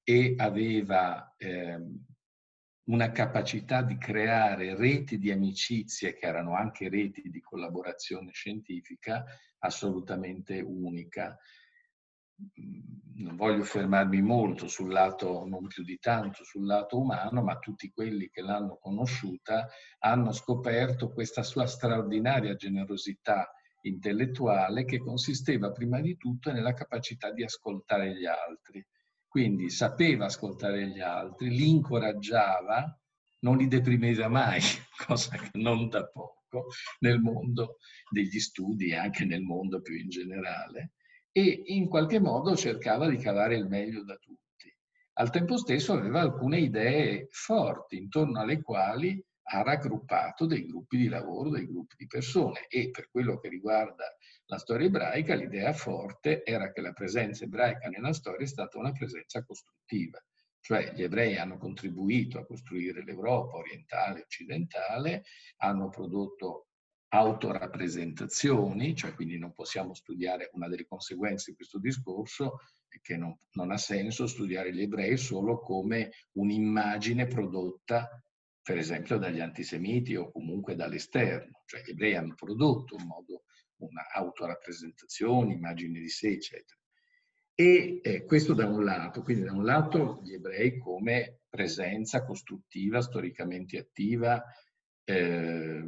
e 0.03 0.33
aveva 0.37 1.35
eh, 1.37 1.79
una 2.85 3.11
capacità 3.11 3.83
di 3.83 3.97
creare 3.97 4.75
reti 4.75 5.17
di 5.17 5.31
amicizie 5.31 6.13
che 6.13 6.25
erano 6.25 6.55
anche 6.55 6.89
reti 6.89 7.29
di 7.29 7.39
collaborazione 7.41 8.31
scientifica 8.31 9.23
assolutamente 9.59 10.59
unica. 10.61 11.37
Non 13.15 13.35
voglio 13.35 13.63
fermarmi 13.63 14.21
molto 14.23 14.67
sul 14.67 14.91
lato, 14.91 15.45
non 15.45 15.67
più 15.67 15.83
di 15.83 15.99
tanto 15.99 16.43
sul 16.43 16.65
lato 16.65 16.99
umano, 16.99 17.43
ma 17.43 17.59
tutti 17.59 17.91
quelli 17.91 18.29
che 18.29 18.41
l'hanno 18.41 18.77
conosciuta 18.77 19.67
hanno 19.99 20.31
scoperto 20.31 21.11
questa 21.11 21.43
sua 21.43 21.67
straordinaria 21.67 22.55
generosità 22.55 23.53
intellettuale 23.81 24.85
che 24.85 24.97
consisteva 24.97 25.71
prima 25.71 26.01
di 26.01 26.17
tutto 26.17 26.51
nella 26.51 26.73
capacità 26.73 27.31
di 27.31 27.43
ascoltare 27.43 28.15
gli 28.15 28.25
altri 28.25 28.83
quindi 29.31 29.69
sapeva 29.69 30.25
ascoltare 30.25 30.89
gli 30.89 30.99
altri, 30.99 31.51
li 31.51 31.69
incoraggiava, 31.69 32.99
non 33.39 33.55
li 33.55 33.69
deprimeva 33.69 34.27
mai, 34.27 34.59
cosa 35.07 35.37
che 35.37 35.57
non 35.57 35.87
da 35.87 36.05
poco 36.05 36.67
nel 36.99 37.21
mondo 37.21 37.77
degli 38.09 38.41
studi 38.41 38.89
e 38.89 38.97
anche 38.97 39.23
nel 39.23 39.41
mondo 39.41 39.79
più 39.79 39.95
in 39.95 40.09
generale, 40.09 40.95
e 41.31 41.61
in 41.67 41.87
qualche 41.87 42.19
modo 42.19 42.57
cercava 42.57 43.07
di 43.07 43.15
cavare 43.15 43.55
il 43.55 43.67
meglio 43.67 44.03
da 44.03 44.17
tutti. 44.17 44.69
Al 45.13 45.29
tempo 45.29 45.55
stesso 45.55 45.93
aveva 45.93 46.19
alcune 46.19 46.59
idee 46.59 47.29
forti 47.31 47.95
intorno 47.95 48.41
alle 48.41 48.61
quali 48.61 49.25
ha 49.53 49.63
raggruppato 49.63 50.45
dei 50.45 50.65
gruppi 50.65 50.97
di 50.97 51.07
lavoro, 51.07 51.49
dei 51.49 51.67
gruppi 51.67 51.95
di 51.97 52.07
persone 52.07 52.67
e 52.67 52.89
per 52.89 53.09
quello 53.09 53.37
che 53.39 53.49
riguarda 53.49 54.05
la 54.45 54.57
storia 54.57 54.87
ebraica, 54.87 55.35
l'idea 55.35 55.73
forte 55.73 56.43
era 56.43 56.71
che 56.71 56.81
la 56.81 56.93
presenza 56.93 57.43
ebraica 57.43 57.89
nella 57.89 58.13
storia 58.13 58.45
è 58.45 58.47
stata 58.49 58.77
una 58.77 58.91
presenza 58.91 59.43
costruttiva, 59.43 60.23
cioè 60.61 60.93
gli 60.93 61.03
ebrei 61.03 61.37
hanno 61.37 61.57
contribuito 61.57 62.39
a 62.39 62.45
costruire 62.45 63.03
l'Europa 63.03 63.57
orientale 63.57 64.19
e 64.19 64.23
occidentale, 64.23 65.23
hanno 65.57 65.89
prodotto 65.89 66.67
autorappresentazioni, 67.13 68.95
cioè 68.95 69.13
quindi 69.13 69.37
non 69.37 69.53
possiamo 69.53 69.93
studiare 69.93 70.49
una 70.53 70.69
delle 70.69 70.87
conseguenze 70.87 71.51
di 71.51 71.57
questo 71.57 71.77
discorso 71.77 72.59
che 73.01 73.17
non, 73.17 73.37
non 73.53 73.71
ha 73.71 73.77
senso 73.77 74.27
studiare 74.27 74.73
gli 74.73 74.81
ebrei 74.81 75.17
solo 75.17 75.59
come 75.59 76.11
un'immagine 76.33 77.27
prodotta 77.27 78.09
per 78.63 78.77
esempio 78.77 79.17
dagli 79.17 79.39
antisemiti 79.39 80.15
o 80.15 80.31
comunque 80.31 80.75
dall'esterno, 80.75 81.63
cioè 81.65 81.81
gli 81.81 81.91
ebrei 81.91 82.15
hanno 82.15 82.35
prodotto 82.35 82.95
un 82.95 83.05
modo, 83.05 83.43
un'autorappresentazione, 83.77 85.53
immagini 85.53 85.99
di 85.99 86.09
sé, 86.09 86.29
eccetera. 86.29 86.79
E 87.53 87.99
eh, 88.03 88.25
questo 88.25 88.53
da 88.53 88.67
un 88.67 88.83
lato, 88.83 89.23
quindi 89.23 89.43
da 89.43 89.51
un 89.51 89.63
lato 89.63 90.21
gli 90.23 90.33
ebrei 90.33 90.77
come 90.77 91.41
presenza 91.49 92.23
costruttiva, 92.23 93.01
storicamente 93.01 93.77
attiva, 93.77 94.43
eh, 95.03 95.83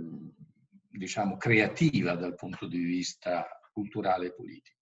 diciamo 0.90 1.38
creativa 1.38 2.16
dal 2.16 2.36
punto 2.36 2.68
di 2.68 2.84
vista 2.84 3.48
culturale 3.72 4.28
e 4.28 4.34
politico. 4.34 4.82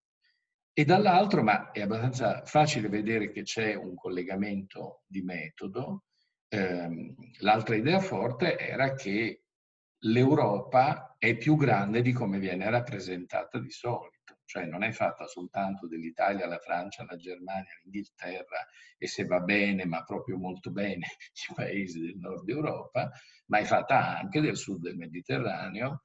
E 0.73 0.85
dall'altro, 0.85 1.43
ma 1.43 1.71
è 1.71 1.81
abbastanza 1.81 2.43
facile 2.45 2.87
vedere 2.87 3.31
che 3.31 3.43
c'è 3.43 3.75
un 3.75 3.93
collegamento 3.95 5.03
di 5.05 5.21
metodo, 5.21 6.05
l'altra 6.51 7.75
idea 7.75 7.99
forte 7.99 8.57
era 8.57 8.93
che 8.93 9.43
l'Europa 9.99 11.15
è 11.17 11.37
più 11.37 11.55
grande 11.55 12.01
di 12.01 12.11
come 12.11 12.39
viene 12.39 12.69
rappresentata 12.69 13.59
di 13.59 13.69
solito, 13.69 14.39
cioè 14.45 14.65
non 14.65 14.83
è 14.83 14.91
fatta 14.91 15.27
soltanto 15.27 15.87
dell'Italia, 15.87 16.47
la 16.47 16.57
Francia, 16.57 17.05
la 17.07 17.15
Germania, 17.15 17.71
l'Inghilterra 17.83 18.67
e 18.97 19.07
se 19.07 19.25
va 19.25 19.39
bene, 19.39 19.85
ma 19.85 20.03
proprio 20.03 20.37
molto 20.37 20.71
bene, 20.71 21.05
i 21.49 21.53
paesi 21.53 22.01
del 22.01 22.17
nord 22.17 22.49
Europa, 22.49 23.11
ma 23.47 23.59
è 23.59 23.63
fatta 23.63 24.17
anche 24.17 24.41
del 24.41 24.57
sud 24.57 24.81
del 24.81 24.97
Mediterraneo, 24.97 26.03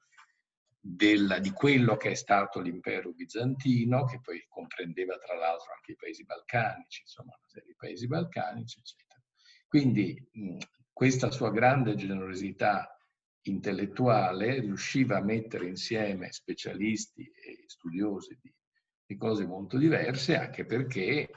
del, 0.79 1.39
di 1.41 1.51
quello 1.51 1.97
che 1.97 2.11
è 2.11 2.15
stato 2.15 2.61
l'impero 2.61 3.11
bizantino, 3.11 4.05
che 4.05 4.21
poi 4.21 4.45
comprendeva 4.47 5.17
tra 5.17 5.35
l'altro 5.35 5.73
anche 5.73 5.93
i 5.93 5.95
paesi 5.95 6.23
balcanici, 6.23 7.01
insomma 7.01 7.35
una 7.35 7.47
serie 7.47 7.67
di 7.67 7.75
paesi 7.75 8.07
balcanici, 8.07 8.79
eccetera. 8.79 9.06
Quindi 9.67 10.17
questa 10.93 11.29
sua 11.29 11.51
grande 11.51 11.95
generosità 11.95 12.97
intellettuale 13.43 14.59
riusciva 14.59 15.17
a 15.17 15.23
mettere 15.23 15.67
insieme 15.67 16.31
specialisti 16.31 17.23
e 17.23 17.63
studiosi 17.65 18.37
di, 18.41 18.53
di 19.05 19.15
cose 19.15 19.45
molto 19.45 19.77
diverse, 19.77 20.37
anche 20.37 20.65
perché, 20.65 21.29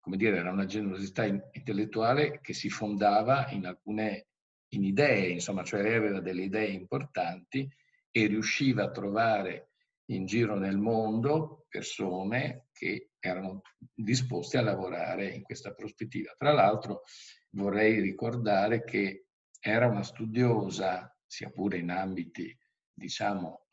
come 0.00 0.16
dire, 0.16 0.38
era 0.38 0.50
una 0.50 0.66
generosità 0.66 1.24
intellettuale 1.24 2.40
che 2.40 2.52
si 2.52 2.68
fondava 2.68 3.48
in 3.50 3.66
alcune 3.66 4.26
in 4.72 4.84
idee, 4.84 5.28
insomma, 5.28 5.62
cioè 5.62 5.80
aveva 5.80 6.20
delle 6.20 6.42
idee 6.42 6.68
importanti 6.68 7.70
e 8.10 8.26
riusciva 8.26 8.84
a 8.84 8.90
trovare 8.90 9.70
in 10.06 10.26
giro 10.26 10.56
nel 10.56 10.78
mondo 10.78 11.66
persone 11.68 12.68
che 12.72 13.07
erano 13.20 13.62
disposte 13.94 14.58
a 14.58 14.62
lavorare 14.62 15.28
in 15.28 15.42
questa 15.42 15.72
prospettiva. 15.72 16.34
Tra 16.36 16.52
l'altro 16.52 17.02
vorrei 17.50 18.00
ricordare 18.00 18.84
che 18.84 19.26
era 19.60 19.86
una 19.86 20.02
studiosa, 20.02 21.14
sia 21.26 21.50
pure 21.50 21.78
in 21.78 21.90
ambiti, 21.90 22.56
diciamo, 22.92 23.66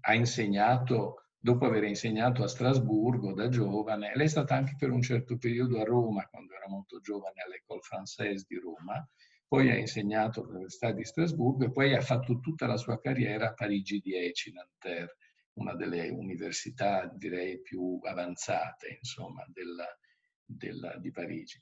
ha 0.00 0.14
insegnato, 0.14 1.24
dopo 1.38 1.66
aver 1.66 1.84
insegnato 1.84 2.42
a 2.42 2.48
Strasburgo 2.48 3.32
da 3.32 3.48
giovane, 3.48 4.12
lei 4.14 4.26
è 4.26 4.30
stata 4.30 4.54
anche 4.54 4.74
per 4.78 4.90
un 4.90 5.02
certo 5.02 5.36
periodo 5.38 5.80
a 5.80 5.84
Roma, 5.84 6.26
quando 6.26 6.54
era 6.54 6.68
molto 6.68 7.00
giovane 7.00 7.42
all'École 7.44 7.80
Française 7.80 8.44
di 8.46 8.58
Roma, 8.58 9.06
poi 9.46 9.70
ha 9.70 9.76
insegnato 9.76 10.42
all'Università 10.42 10.92
di 10.92 11.04
Strasburgo 11.04 11.64
e 11.64 11.70
poi 11.70 11.94
ha 11.94 12.02
fatto 12.02 12.38
tutta 12.38 12.66
la 12.66 12.76
sua 12.76 13.00
carriera 13.00 13.48
a 13.48 13.54
Parigi 13.54 13.98
10, 13.98 14.52
Nanterre, 14.52 15.16
una 15.58 15.74
delle 15.74 16.08
università 16.08 17.06
direi 17.14 17.60
più 17.60 17.98
avanzate 18.02 18.98
insomma, 18.98 19.44
della, 19.48 19.86
della, 20.44 20.96
di 20.98 21.10
Parigi. 21.10 21.60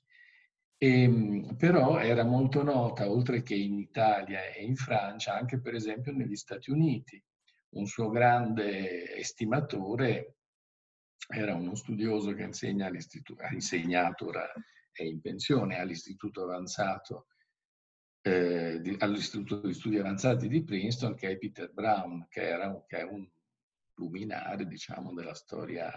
E, 0.78 1.02
ehm, 1.02 1.56
però 1.56 1.98
era 1.98 2.24
molto 2.24 2.62
nota, 2.62 3.10
oltre 3.10 3.42
che 3.42 3.54
in 3.54 3.78
Italia 3.78 4.44
e 4.44 4.62
in 4.62 4.76
Francia, 4.76 5.34
anche 5.34 5.60
per 5.60 5.74
esempio 5.74 6.12
negli 6.12 6.36
Stati 6.36 6.70
Uniti. 6.70 7.22
Un 7.70 7.86
suo 7.86 8.08
grande 8.10 9.16
estimatore 9.16 10.36
era 11.28 11.54
uno 11.54 11.74
studioso 11.74 12.32
che 12.32 12.42
insegna 12.42 12.86
ha 12.86 13.52
insegnato, 13.52 14.26
ora 14.26 14.50
è 14.92 15.02
in 15.02 15.20
pensione, 15.20 15.78
all'Istituto 15.78 16.44
Avanzato 16.44 17.26
eh, 18.22 18.80
di, 18.80 18.96
all'Istituto 18.98 19.66
di 19.66 19.74
Studi 19.74 19.98
Avanzati 19.98 20.48
di 20.48 20.64
Princeton, 20.64 21.14
che 21.14 21.30
è 21.30 21.38
Peter 21.38 21.72
Brown, 21.72 22.26
che, 22.28 22.42
era, 22.42 22.84
che 22.86 22.98
è 22.98 23.02
un 23.02 23.28
luminare, 23.96 24.66
diciamo, 24.66 25.12
della 25.12 25.34
storia 25.34 25.90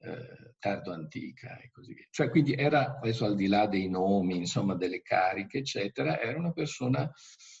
eh, 0.00 0.54
tardo-antica 0.58 1.58
e 1.58 1.70
così 1.70 1.94
via. 1.94 2.06
Cioè, 2.10 2.30
quindi 2.30 2.52
era, 2.54 2.98
adesso 2.98 3.24
al 3.24 3.34
di 3.34 3.46
là 3.46 3.66
dei 3.66 3.88
nomi, 3.88 4.36
insomma, 4.36 4.74
delle 4.74 5.02
cariche, 5.02 5.58
eccetera, 5.58 6.20
era 6.20 6.38
una 6.38 6.52
persona 6.52 7.10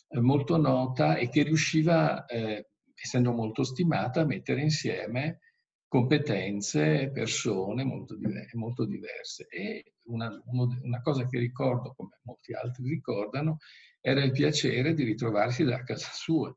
eh, 0.08 0.20
molto 0.20 0.56
nota 0.56 1.16
e 1.16 1.28
che 1.28 1.42
riusciva, 1.42 2.24
eh, 2.26 2.68
essendo 2.94 3.32
molto 3.32 3.64
stimata, 3.64 4.20
a 4.20 4.26
mettere 4.26 4.62
insieme 4.62 5.40
competenze, 5.88 7.10
persone 7.10 7.82
molto, 7.82 8.14
diver- 8.16 8.54
molto 8.54 8.84
diverse. 8.84 9.46
E 9.48 9.94
una, 10.08 10.30
una, 10.46 11.00
cosa 11.00 11.26
che 11.26 11.38
ricordo, 11.38 11.94
come 11.96 12.20
molti 12.24 12.52
altri 12.52 12.88
ricordano, 12.88 13.58
era 14.00 14.22
il 14.22 14.32
piacere 14.32 14.94
di 14.94 15.04
ritrovarsi 15.04 15.64
da 15.64 15.82
casa 15.82 16.10
sua, 16.12 16.54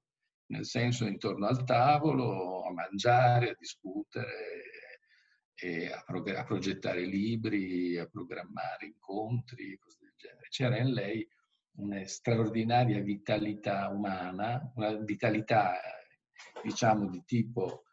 nel 0.52 0.66
senso 0.66 1.06
intorno 1.06 1.48
al 1.48 1.64
tavolo, 1.64 2.66
a 2.66 2.72
mangiare, 2.74 3.52
a 3.52 3.56
discutere, 3.58 4.28
a, 5.94 6.04
prog- 6.06 6.36
a, 6.36 6.44
progettare 6.44 7.06
libri, 7.06 7.98
a 7.98 8.06
programmare 8.06 8.86
incontri, 8.86 9.78
cose 9.78 10.00
del 10.02 10.14
genere. 10.18 10.48
C'era 10.50 10.78
in 10.78 10.92
lei 10.92 11.28
una 11.78 12.06
straordinaria 12.06 13.02
vitalità 13.02 13.88
umana, 13.88 14.72
una 14.76 14.94
vitalità, 14.98 15.80
diciamo, 16.62 17.10
di 17.10 17.24
tipo 17.26 17.84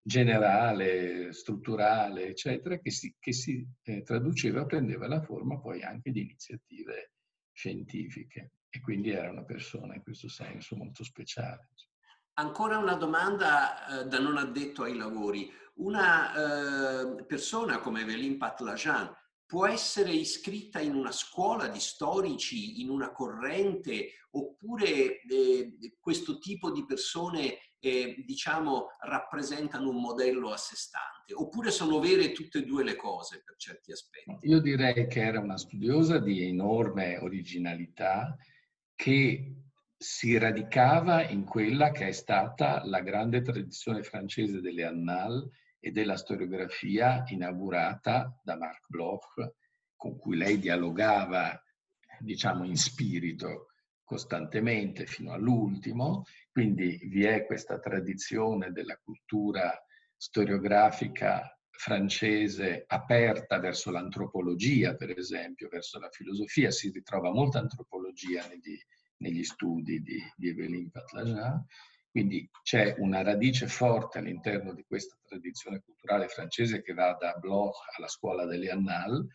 generale, 0.00 1.32
strutturale, 1.32 2.28
eccetera, 2.28 2.78
che 2.78 2.90
si, 2.90 3.14
che 3.18 3.32
si 3.32 3.66
eh, 3.82 4.02
traduceva, 4.02 4.66
prendeva 4.66 5.08
la 5.08 5.20
forma 5.20 5.58
poi 5.58 5.82
anche 5.82 6.12
di 6.12 6.20
iniziative 6.20 7.12
scientifiche 7.52 8.52
e 8.74 8.80
quindi 8.80 9.10
era 9.10 9.30
una 9.30 9.44
persona 9.44 9.94
in 9.94 10.02
questo 10.02 10.28
senso 10.28 10.76
molto 10.76 11.04
speciale. 11.04 11.68
Ancora 12.34 12.78
una 12.78 12.94
domanda 12.94 14.00
eh, 14.00 14.06
da 14.06 14.18
non 14.18 14.38
addetto 14.38 14.84
ai 14.84 14.96
lavori. 14.96 15.52
Una 15.74 16.32
eh, 16.32 17.24
persona 17.24 17.78
come 17.80 18.00
Evelyn 18.00 18.38
Patlajan 18.38 19.14
può 19.44 19.66
essere 19.66 20.12
iscritta 20.12 20.80
in 20.80 20.94
una 20.94 21.12
scuola 21.12 21.68
di 21.68 21.80
storici, 21.80 22.80
in 22.80 22.88
una 22.88 23.12
corrente, 23.12 24.12
oppure 24.30 25.20
eh, 25.20 25.76
questo 26.00 26.38
tipo 26.38 26.70
di 26.70 26.86
persone, 26.86 27.58
eh, 27.78 28.22
diciamo, 28.24 28.86
rappresentano 29.00 29.90
un 29.90 30.00
modello 30.00 30.50
a 30.50 30.56
sé 30.56 30.74
stante, 30.74 31.34
oppure 31.34 31.70
sono 31.70 31.98
vere 31.98 32.32
tutte 32.32 32.60
e 32.60 32.64
due 32.64 32.82
le 32.82 32.96
cose 32.96 33.42
per 33.44 33.56
certi 33.56 33.92
aspetti? 33.92 34.48
Io 34.48 34.60
direi 34.60 35.06
che 35.06 35.20
era 35.20 35.40
una 35.40 35.58
studiosa 35.58 36.18
di 36.18 36.44
enorme 36.44 37.18
originalità 37.18 38.34
che 39.02 39.56
si 39.96 40.38
radicava 40.38 41.28
in 41.28 41.42
quella 41.42 41.90
che 41.90 42.06
è 42.06 42.12
stata 42.12 42.84
la 42.84 43.00
grande 43.00 43.42
tradizione 43.42 44.04
francese 44.04 44.60
delle 44.60 44.84
annales 44.84 45.48
e 45.80 45.90
della 45.90 46.16
storiografia 46.16 47.24
inaugurata 47.26 48.32
da 48.44 48.56
Marc 48.56 48.84
Bloch, 48.86 49.54
con 49.96 50.16
cui 50.16 50.36
lei 50.36 50.60
dialogava, 50.60 51.60
diciamo, 52.20 52.62
in 52.62 52.76
spirito 52.76 53.72
costantemente 54.04 55.04
fino 55.06 55.32
all'ultimo. 55.32 56.22
Quindi 56.48 57.00
vi 57.08 57.24
è 57.24 57.44
questa 57.44 57.80
tradizione 57.80 58.70
della 58.70 58.96
cultura 59.02 59.84
storiografica 60.16 61.58
francese 61.72 62.84
aperta 62.86 63.58
verso 63.58 63.90
l'antropologia, 63.90 64.94
per 64.94 65.10
esempio, 65.18 65.68
verso 65.68 65.98
la 65.98 66.10
filosofia, 66.10 66.70
si 66.70 66.90
ritrova 66.90 67.32
molta 67.32 67.58
antropologia 67.58 68.46
negli, 68.46 68.78
negli 69.18 69.42
studi 69.42 70.00
di, 70.00 70.22
di 70.36 70.48
Evelyn 70.50 70.90
Patlajan, 70.90 71.64
quindi 72.10 72.48
c'è 72.62 72.94
una 72.98 73.22
radice 73.22 73.66
forte 73.66 74.18
all'interno 74.18 74.74
di 74.74 74.84
questa 74.86 75.16
tradizione 75.26 75.80
culturale 75.80 76.28
francese 76.28 76.82
che 76.82 76.92
va 76.92 77.16
da 77.18 77.32
Bloch 77.40 77.74
alla 77.96 78.08
scuola 78.08 78.44
delle 78.44 78.70
Annales, 78.70 79.26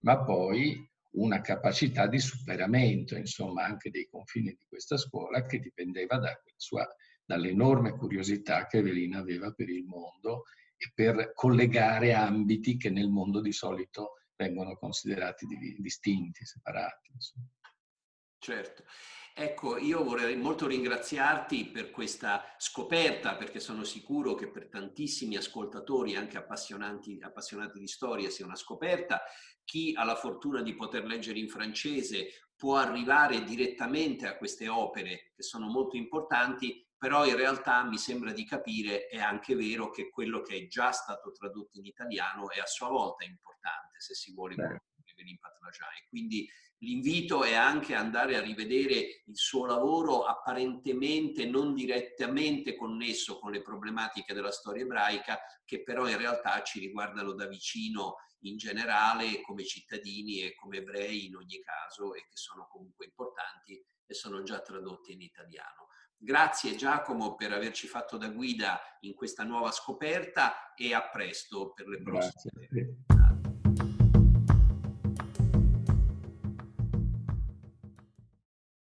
ma 0.00 0.22
poi 0.22 0.76
una 1.12 1.40
capacità 1.40 2.08
di 2.08 2.18
superamento, 2.18 3.16
insomma, 3.16 3.64
anche 3.64 3.90
dei 3.90 4.08
confini 4.10 4.50
di 4.50 4.64
questa 4.68 4.96
scuola 4.96 5.46
che 5.46 5.60
dipendeva 5.60 6.18
da 6.18 6.36
sua, 6.56 6.86
dall'enorme 7.24 7.92
curiosità 7.96 8.66
che 8.66 8.78
Evelina 8.78 9.18
aveva 9.18 9.52
per 9.52 9.68
il 9.68 9.84
mondo 9.84 10.42
e 10.76 10.90
per 10.94 11.32
collegare 11.34 12.12
ambiti 12.12 12.76
che 12.76 12.90
nel 12.90 13.08
mondo 13.08 13.40
di 13.40 13.52
solito 13.52 14.20
vengono 14.36 14.76
considerati 14.76 15.46
distinti, 15.78 16.44
separati. 16.44 17.10
Insomma. 17.12 17.46
Certo. 18.38 18.84
Ecco, 19.36 19.78
io 19.78 20.04
vorrei 20.04 20.36
molto 20.36 20.66
ringraziarti 20.66 21.70
per 21.70 21.90
questa 21.90 22.44
scoperta, 22.58 23.36
perché 23.36 23.58
sono 23.58 23.82
sicuro 23.82 24.34
che 24.34 24.48
per 24.48 24.68
tantissimi 24.68 25.36
ascoltatori, 25.36 26.14
anche 26.14 26.36
appassionati, 26.36 27.18
appassionati 27.20 27.80
di 27.80 27.88
storia, 27.88 28.30
sia 28.30 28.44
una 28.44 28.54
scoperta. 28.54 29.22
Chi 29.64 29.92
ha 29.96 30.04
la 30.04 30.14
fortuna 30.14 30.62
di 30.62 30.74
poter 30.74 31.04
leggere 31.04 31.38
in 31.38 31.48
francese 31.48 32.28
può 32.54 32.76
arrivare 32.76 33.42
direttamente 33.42 34.26
a 34.26 34.36
queste 34.36 34.68
opere 34.68 35.32
che 35.34 35.42
sono 35.42 35.66
molto 35.66 35.96
importanti, 35.96 36.83
però 37.04 37.26
in 37.26 37.36
realtà 37.36 37.84
mi 37.84 37.98
sembra 37.98 38.32
di 38.32 38.46
capire 38.46 39.08
è 39.08 39.18
anche 39.18 39.54
vero 39.54 39.90
che 39.90 40.08
quello 40.08 40.40
che 40.40 40.56
è 40.56 40.66
già 40.68 40.90
stato 40.90 41.32
tradotto 41.32 41.76
in 41.76 41.84
italiano 41.84 42.50
è 42.50 42.58
a 42.58 42.64
sua 42.64 42.88
volta 42.88 43.26
importante 43.26 44.00
se 44.00 44.14
si 44.14 44.32
vuole 44.32 44.54
Evelyn 44.54 45.38
Patlagiai. 45.38 46.06
Quindi 46.08 46.48
l'invito 46.78 47.44
è 47.44 47.52
anche 47.52 47.94
andare 47.94 48.36
a 48.36 48.40
rivedere 48.40 49.22
il 49.26 49.36
suo 49.36 49.66
lavoro 49.66 50.22
apparentemente 50.22 51.44
non 51.44 51.74
direttamente 51.74 52.74
connesso 52.74 53.38
con 53.38 53.52
le 53.52 53.60
problematiche 53.60 54.32
della 54.32 54.50
storia 54.50 54.84
ebraica, 54.84 55.38
che 55.62 55.82
però 55.82 56.08
in 56.08 56.16
realtà 56.16 56.62
ci 56.62 56.78
riguardano 56.78 57.34
da 57.34 57.46
vicino 57.46 58.14
in 58.44 58.56
generale 58.56 59.42
come 59.42 59.66
cittadini 59.66 60.40
e 60.40 60.54
come 60.54 60.78
ebrei 60.78 61.26
in 61.26 61.36
ogni 61.36 61.60
caso 61.60 62.14
e 62.14 62.22
che 62.22 62.36
sono 62.36 62.66
comunque 62.66 63.04
importanti 63.04 63.78
e 64.06 64.14
sono 64.14 64.42
già 64.42 64.62
tradotti 64.62 65.12
in 65.12 65.20
italiano. 65.20 65.88
Grazie 66.24 66.74
Giacomo 66.74 67.34
per 67.34 67.52
averci 67.52 67.86
fatto 67.86 68.16
da 68.16 68.28
guida 68.28 68.80
in 69.00 69.12
questa 69.12 69.44
nuova 69.44 69.70
scoperta 69.70 70.72
e 70.74 70.94
a 70.94 71.06
presto 71.10 71.74
per 71.74 71.86
le 71.86 72.00
prossime. 72.00 72.66
Grazie. 72.70 73.23